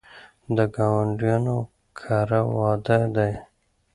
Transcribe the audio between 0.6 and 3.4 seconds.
ګاونډیانو کره واده دی